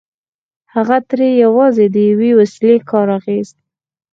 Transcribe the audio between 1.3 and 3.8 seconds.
يوازې د يوې وسيلې کار اخيست.